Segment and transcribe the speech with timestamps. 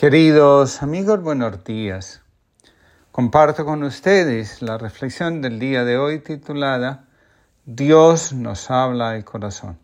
[0.00, 2.22] Queridos amigos, buenos días.
[3.12, 7.04] Comparto con ustedes la reflexión del día de hoy titulada
[7.66, 9.78] Dios nos habla al corazón.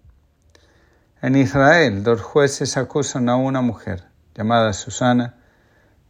[1.21, 5.35] En Israel, dos jueces acusan a una mujer llamada Susana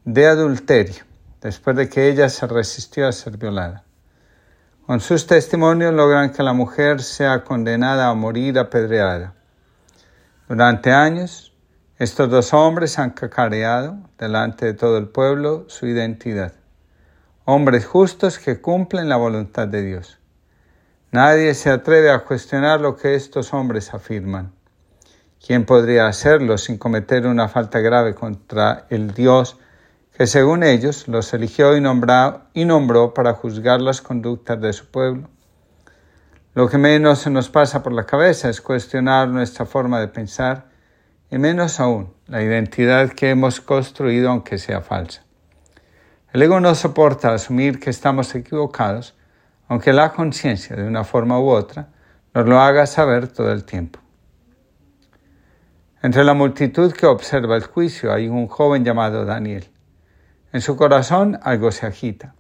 [0.05, 1.03] de adulterio
[1.41, 3.83] después de que ella se resistió a ser violada.
[4.87, 9.35] Con sus testimonios logran que la mujer sea condenada a morir apedreada.
[10.49, 11.56] Durante años,
[11.99, 16.53] estos dos hombres han cacareado delante de todo el pueblo su identidad.
[17.47, 20.19] Hombres justos que cumplen la voluntad de Dios.
[21.11, 24.53] Nadie se atreve a cuestionar lo que estos hombres afirman.
[25.45, 29.57] ¿Quién podría hacerlo sin cometer una falta grave contra el Dios
[30.13, 31.83] que según ellos los eligió y,
[32.53, 35.31] y nombró para juzgar las conductas de su pueblo?
[36.53, 40.76] Lo que menos se nos pasa por la cabeza es cuestionar nuestra forma de pensar
[41.31, 45.25] y menos aún la identidad que hemos construido aunque sea falsa.
[46.33, 49.17] El ego no soporta asumir que estamos equivocados,
[49.69, 51.89] aunque la conciencia de una forma u otra
[52.35, 54.01] nos lo haga saber todo el tiempo.
[56.03, 59.71] Entre la multitud que observa el juicio hay un joven llamado Daniel.
[60.53, 62.35] En su corazón algo se agita.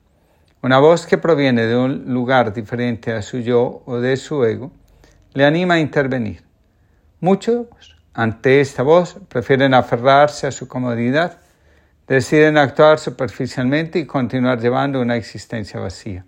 [0.62, 4.72] Una voz que proviene de un lugar diferente a su yo o de su ego
[5.32, 6.44] le anima a intervenir.
[7.20, 11.36] Muchos ante esta voz, prefieren aferrarse a su comodidad,
[12.08, 16.24] deciden actuar superficialmente y continuar llevando una existencia vacía,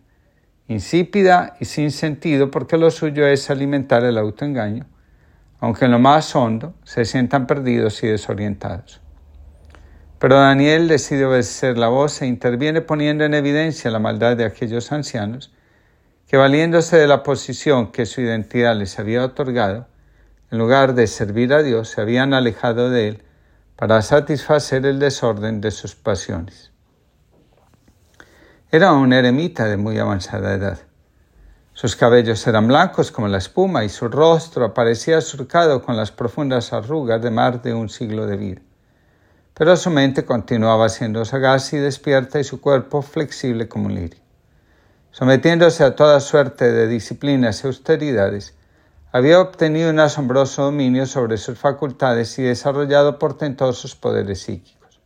[0.66, 4.84] insípida y sin sentido porque lo suyo es alimentar el autoengaño,
[5.60, 9.00] aunque en lo más hondo se sientan perdidos y desorientados.
[10.18, 14.92] Pero Daniel decide obedecer la voz e interviene poniendo en evidencia la maldad de aquellos
[14.92, 15.54] ancianos
[16.26, 19.86] que valiéndose de la posición que su identidad les había otorgado,
[20.50, 23.22] en lugar de servir a Dios, se habían alejado de Él
[23.76, 26.72] para satisfacer el desorden de sus pasiones.
[28.70, 30.78] Era un eremita de muy avanzada edad.
[31.72, 36.72] Sus cabellos eran blancos como la espuma y su rostro aparecía surcado con las profundas
[36.72, 38.60] arrugas de más de un siglo de vida.
[39.54, 44.20] Pero su mente continuaba siendo sagaz y despierta y su cuerpo flexible como un lirio.
[45.12, 48.54] Sometiéndose a toda suerte de disciplinas y austeridades,
[49.10, 55.00] había obtenido un asombroso dominio sobre sus facultades y desarrollado portentosos poderes psíquicos.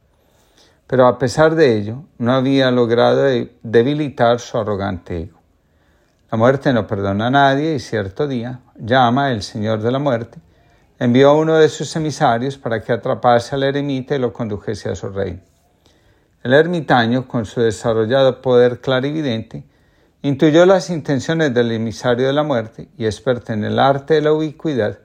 [0.89, 3.25] Pero a pesar de ello, no había logrado
[3.63, 5.39] debilitar su arrogante ego.
[6.31, 10.39] La muerte no perdona a nadie y cierto día llama el Señor de la muerte,
[10.99, 14.97] envió a uno de sus emisarios para que atrapase al eremita y lo condujese a
[14.97, 15.41] su reino.
[16.43, 19.65] El ermitaño, con su desarrollado poder clarividente,
[20.23, 24.33] Intuyó las intenciones del emisario de la muerte y, experto en el arte de la
[24.33, 25.01] ubicuidad,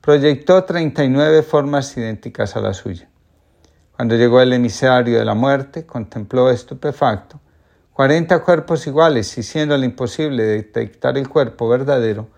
[0.00, 3.08] proyectó 39 formas idénticas a la suya.
[3.94, 7.40] Cuando llegó el emisario de la muerte, contempló estupefacto
[7.96, 12.28] 40 cuerpos iguales y siéndole imposible detectar el cuerpo verdadero,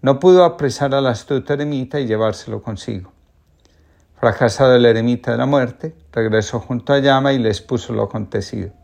[0.00, 3.12] no pudo apresar al astuto eremita y llevárselo consigo.
[4.20, 8.74] Fracasado el eremita de la muerte, regresó junto a Llama y le expuso lo acontecido.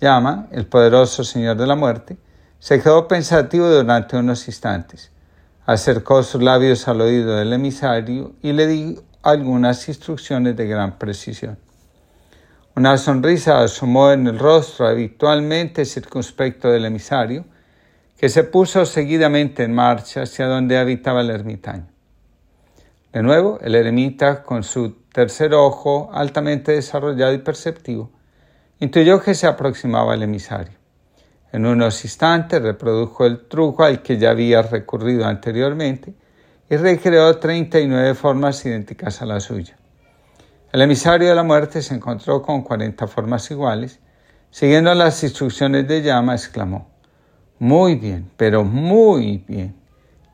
[0.00, 2.18] Llama, el poderoso Señor de la muerte,
[2.58, 5.10] se quedó pensativo durante unos instantes.
[5.64, 11.58] Acercó sus labios al oído del emisario y le dio algunas instrucciones de gran precisión.
[12.76, 17.46] Una sonrisa asomó en el rostro habitualmente circunspecto del emisario,
[18.18, 21.86] que se puso seguidamente en marcha hacia donde habitaba el ermitaño.
[23.12, 28.10] De nuevo, el eremita, con su tercer ojo altamente desarrollado y perceptivo,
[28.78, 30.76] Intuyó que se aproximaba el emisario.
[31.50, 36.12] En unos instantes reprodujo el truco al que ya había recurrido anteriormente
[36.68, 39.78] y recreó 39 formas idénticas a la suya.
[40.72, 43.98] El emisario de la muerte se encontró con 40 formas iguales.
[44.50, 46.90] Siguiendo las instrucciones de llama, exclamó,
[47.58, 49.74] Muy bien, pero muy bien.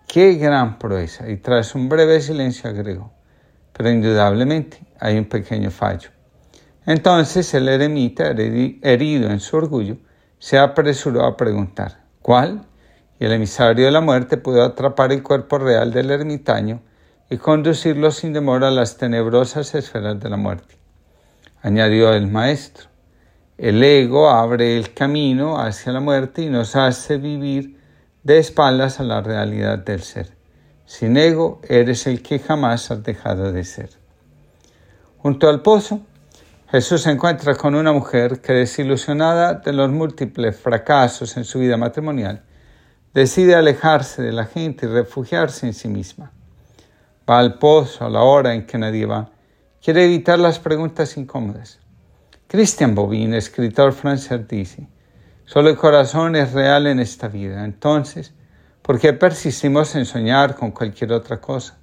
[0.09, 1.31] Qué gran proeza.
[1.31, 3.13] Y tras un breve silencio agregó,
[3.73, 6.11] pero indudablemente hay un pequeño fallo.
[6.87, 9.99] Entonces el eremita, herido en su orgullo,
[10.39, 12.67] se apresuró a preguntar, ¿cuál?
[13.21, 16.83] Y el emisario de la muerte pudo atrapar el cuerpo real del ermitaño
[17.31, 20.77] y conducirlo sin demora a las tenebrosas esferas de la muerte.
[21.63, 22.89] Añadió el maestro,
[23.57, 27.79] el ego abre el camino hacia la muerte y nos hace vivir
[28.25, 30.37] de espaldas a la realidad del ser.
[30.85, 33.91] Sin ego eres el que jamás has dejado de ser.
[35.19, 36.01] Junto al pozo,
[36.73, 41.77] Jesús se encuentra con una mujer que, desilusionada de los múltiples fracasos en su vida
[41.77, 42.45] matrimonial,
[43.13, 46.33] decide alejarse de la gente y refugiarse en sí misma.
[47.29, 49.33] Va al pozo a la hora en que nadie va,
[49.85, 51.79] quiere evitar las preguntas incómodas.
[52.47, 54.89] Christian Bobin, escritor francés, dice,
[55.45, 57.67] solo el corazón es real en esta vida.
[57.67, 58.33] Entonces,
[58.81, 61.77] ¿por qué persistimos en soñar con cualquier otra cosa?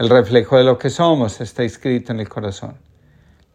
[0.00, 2.89] El reflejo de lo que somos está escrito en el corazón.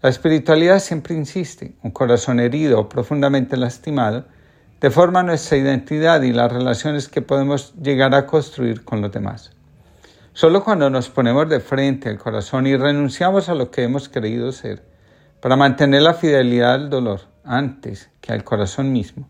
[0.06, 4.26] La espiritualidad siempre insiste, un corazón herido o profundamente lastimado
[4.80, 9.50] deforma nuestra identidad y las relaciones que podemos llegar a construir con los demás.
[10.34, 14.52] Solo cuando nos ponemos de frente al corazón y renunciamos a lo que hemos creído
[14.52, 14.84] ser,
[15.42, 19.28] para mantener la fidelidad al dolor antes que al corazón mismo,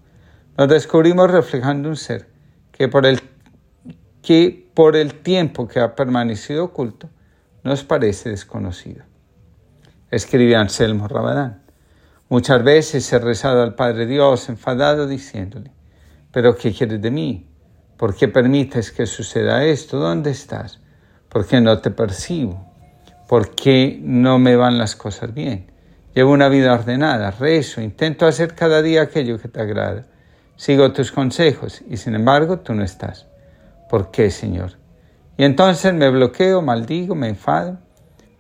[0.57, 2.27] nos descubrimos reflejando un ser
[2.73, 3.21] que por el,
[4.21, 7.07] que por el tiempo que ha permanecido oculto
[7.63, 9.05] nos parece desconocido.
[10.11, 11.63] Escribe Anselmo Rabadán.
[12.29, 15.71] Muchas veces he rezado al Padre Dios enfadado diciéndole,
[16.31, 17.49] pero ¿qué quieres de mí?
[17.97, 19.97] ¿Por qué permites que suceda esto?
[19.97, 20.79] ¿Dónde estás?
[21.27, 22.71] ¿Por qué no te percibo?
[23.27, 25.71] ¿Por qué no me van las cosas bien?
[26.13, 30.05] Llevo una vida ordenada, rezo, intento hacer cada día aquello que te agrada.
[30.55, 33.25] Sigo tus consejos y sin embargo tú no estás.
[33.89, 34.73] ¿Por qué, Señor?
[35.35, 37.79] Y entonces me bloqueo, maldigo, me enfado,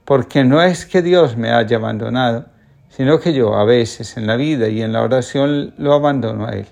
[0.05, 2.45] porque no es que Dios me haya abandonado,
[2.89, 6.51] sino que yo a veces en la vida y en la oración lo abandono a
[6.51, 6.67] Él.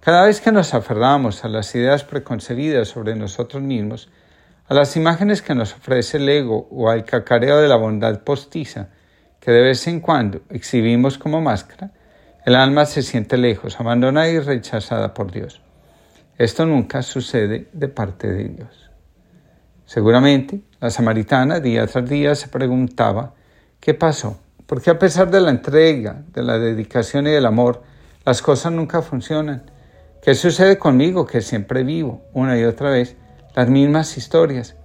[0.00, 4.08] Cada vez que nos aferramos a las ideas preconcebidas sobre nosotros mismos,
[4.66, 8.88] a las imágenes que nos ofrece el ego o al cacareo de la bondad postiza
[9.38, 11.90] que de vez en cuando exhibimos como máscara,
[12.46, 15.60] el alma se siente lejos, abandonada y rechazada por Dios.
[16.38, 18.89] Esto nunca sucede de parte de Dios.
[19.92, 23.34] Seguramente la samaritana día tras día se preguntaba,
[23.80, 24.38] ¿qué pasó?
[24.68, 27.82] Porque a pesar de la entrega, de la dedicación y del amor,
[28.24, 29.68] las cosas nunca funcionan.
[30.22, 33.16] ¿Qué sucede conmigo que siempre vivo, una y otra vez,
[33.56, 34.76] las mismas historias?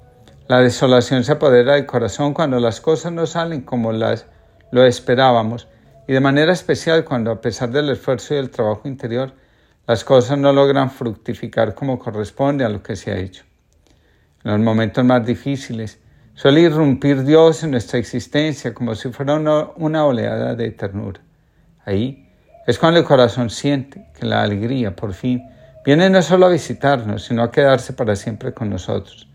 [0.48, 4.26] La desolación se apodera del corazón cuando las cosas no salen como las
[4.72, 5.68] lo esperábamos
[6.08, 9.34] y de manera especial cuando a pesar del esfuerzo y del trabajo interior,
[9.86, 13.44] las cosas no logran fructificar como corresponde a lo que se ha hecho.
[14.46, 16.00] En los momentos más difíciles,
[16.38, 21.22] Suele irrumpir Dios en nuestra existencia como si fuera una, oleada de ternura.
[21.86, 22.30] Ahí
[22.68, 25.48] es cuando el corazón siente que la alegría, por fin,
[25.86, 29.30] viene no solo a visitarnos, sino a quedarse para siempre con nosotros.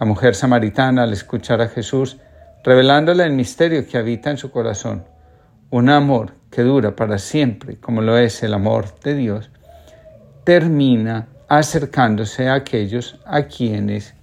[0.00, 2.16] La mujer samaritana, al escuchar a Jesús,
[2.64, 5.04] revelándole el misterio que habita en su corazón,
[5.70, 9.50] un amor que dura para siempre, como lo es el amor de Dios,
[10.42, 14.15] termina acercándose a aquellos a quienes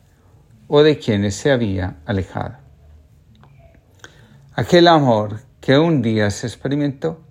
[0.75, 2.55] o de quienes se había alejado.
[4.55, 7.21] Aquel amor que un día se experimentó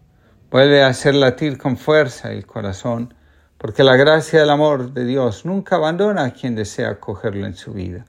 [0.48, 3.14] vuelve a hacer latir con fuerza el corazón,
[3.58, 7.72] porque la gracia del amor de Dios nunca abandona a quien desea acogerlo en su
[7.72, 8.04] vida.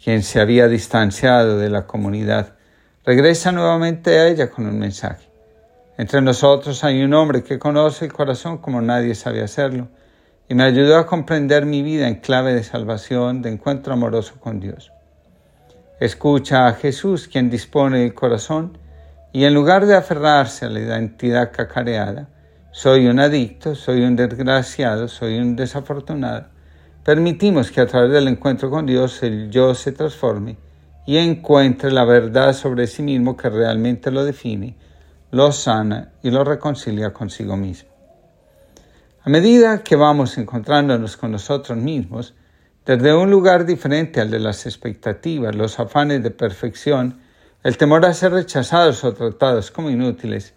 [0.00, 2.54] Quien se había distanciado de la comunidad
[3.04, 5.28] regresa nuevamente a ella con un mensaje.
[5.98, 9.88] Entre nosotros hay un hombre que conoce el corazón como nadie sabe hacerlo
[10.48, 14.60] y me ayudó a comprender mi vida en clave de salvación, de encuentro amoroso con
[14.60, 14.92] Dios.
[16.00, 18.76] Escucha a Jesús quien dispone el corazón
[19.32, 22.28] y en lugar de aferrarse a la identidad cacareada,
[22.72, 26.48] soy un adicto, soy un desgraciado, soy un desafortunado,
[27.04, 30.58] permitimos que a través del encuentro con Dios el yo se transforme
[31.06, 34.76] y encuentre la verdad sobre sí mismo que realmente lo define,
[35.30, 37.93] lo sana y lo reconcilia consigo mismo.
[39.26, 42.34] A medida que vamos encontrándonos con nosotros mismos,
[42.84, 47.20] desde un lugar diferente al de las expectativas, los afanes de perfección,
[47.62, 50.52] el temor a ser rechazados o tratados como inútiles,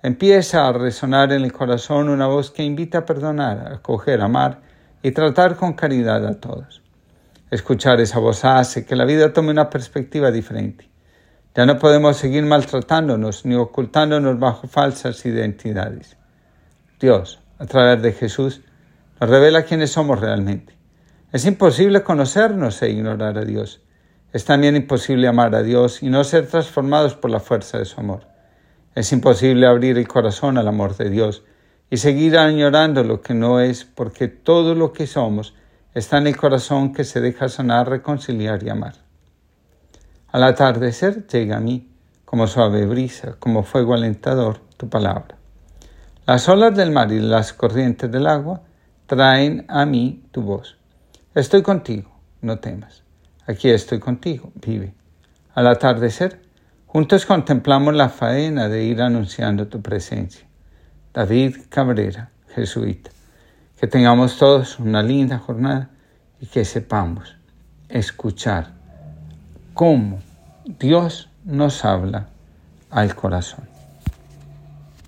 [0.00, 4.60] empieza a resonar en el corazón una voz que invita a perdonar, a acoger, amar
[5.02, 6.82] y tratar con caridad a todos.
[7.50, 10.88] Escuchar esa voz hace que la vida tome una perspectiva diferente.
[11.52, 16.16] Ya no podemos seguir maltratándonos ni ocultándonos bajo falsas identidades.
[17.00, 18.62] Dios, a través de Jesús,
[19.20, 20.74] nos revela quiénes somos realmente.
[21.32, 23.80] Es imposible conocernos e ignorar a Dios.
[24.32, 28.00] Es también imposible amar a Dios y no ser transformados por la fuerza de su
[28.00, 28.26] amor.
[28.94, 31.42] Es imposible abrir el corazón al amor de Dios
[31.90, 35.54] y seguir añorando lo que no es, porque todo lo que somos
[35.94, 38.94] está en el corazón que se deja sanar, reconciliar y amar.
[40.28, 41.88] Al atardecer llega a mí,
[42.24, 45.33] como suave brisa, como fuego alentador, tu palabra.
[46.26, 48.62] Las olas del mar y las corrientes del agua
[49.04, 50.78] traen a mí tu voz.
[51.34, 53.02] Estoy contigo, no temas.
[53.46, 54.94] Aquí estoy contigo, vive.
[55.54, 56.40] Al atardecer,
[56.86, 60.46] juntos contemplamos la faena de ir anunciando tu presencia.
[61.12, 63.10] David Cabrera, jesuita.
[63.78, 65.90] Que tengamos todos una linda jornada
[66.40, 67.36] y que sepamos
[67.90, 68.72] escuchar
[69.74, 70.20] cómo
[70.64, 72.28] Dios nos habla
[72.90, 73.73] al corazón.